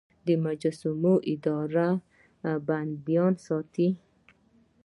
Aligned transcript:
د 0.25 0.27
محبسونو 0.43 1.13
اداره 1.33 1.89
بندیان 2.67 3.33
ساتي 3.45 3.87